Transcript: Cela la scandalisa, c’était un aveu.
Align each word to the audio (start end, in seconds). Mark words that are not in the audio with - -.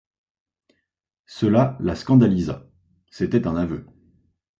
Cela 1.27 1.77
la 1.79 1.93
scandalisa, 1.95 2.67
c’était 3.11 3.45
un 3.45 3.55
aveu. 3.55 3.85